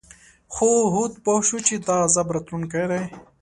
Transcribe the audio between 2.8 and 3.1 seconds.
دی.